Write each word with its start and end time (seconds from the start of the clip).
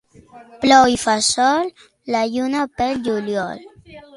Plou 0.63 0.89
i 0.93 0.97
fa 1.01 1.15
sol, 1.27 1.69
la 2.17 2.25
lluna 2.33 2.67
pel 2.81 3.01
juliol. 3.11 3.63